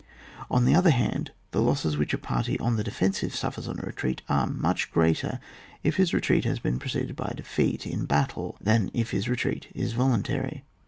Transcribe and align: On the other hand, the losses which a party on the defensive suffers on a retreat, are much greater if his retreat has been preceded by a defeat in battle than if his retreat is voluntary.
On 0.49 0.65
the 0.65 0.73
other 0.73 0.89
hand, 0.89 1.29
the 1.51 1.61
losses 1.61 1.95
which 1.95 2.11
a 2.11 2.17
party 2.17 2.57
on 2.59 2.75
the 2.75 2.83
defensive 2.83 3.35
suffers 3.35 3.67
on 3.67 3.77
a 3.77 3.83
retreat, 3.83 4.23
are 4.27 4.47
much 4.47 4.89
greater 4.91 5.39
if 5.83 5.97
his 5.97 6.11
retreat 6.11 6.43
has 6.43 6.57
been 6.57 6.79
preceded 6.79 7.15
by 7.15 7.27
a 7.29 7.35
defeat 7.35 7.85
in 7.85 8.05
battle 8.05 8.57
than 8.59 8.89
if 8.95 9.11
his 9.11 9.29
retreat 9.29 9.67
is 9.75 9.93
voluntary. 9.93 10.63